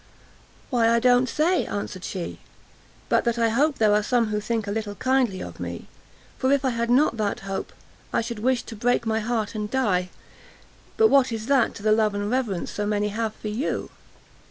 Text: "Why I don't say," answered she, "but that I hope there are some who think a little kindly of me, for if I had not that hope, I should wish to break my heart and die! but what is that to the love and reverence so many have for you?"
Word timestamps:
"Why 0.71 0.89
I 0.89 0.99
don't 0.99 1.29
say," 1.29 1.63
answered 1.67 2.03
she, 2.03 2.39
"but 3.07 3.23
that 3.23 3.37
I 3.37 3.49
hope 3.49 3.77
there 3.77 3.93
are 3.93 4.01
some 4.01 4.29
who 4.29 4.39
think 4.41 4.65
a 4.65 4.71
little 4.71 4.95
kindly 4.95 5.41
of 5.43 5.59
me, 5.59 5.87
for 6.39 6.51
if 6.51 6.65
I 6.65 6.71
had 6.71 6.89
not 6.89 7.17
that 7.17 7.41
hope, 7.41 7.71
I 8.11 8.21
should 8.21 8.39
wish 8.39 8.63
to 8.63 8.75
break 8.75 9.05
my 9.05 9.19
heart 9.19 9.53
and 9.53 9.69
die! 9.69 10.09
but 10.97 11.09
what 11.09 11.31
is 11.31 11.45
that 11.45 11.75
to 11.75 11.83
the 11.83 11.91
love 11.91 12.15
and 12.15 12.31
reverence 12.31 12.71
so 12.71 12.87
many 12.87 13.09
have 13.09 13.35
for 13.35 13.49
you?" 13.49 13.91